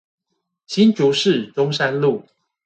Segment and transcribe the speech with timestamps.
[0.65, 2.25] 新竹市中山路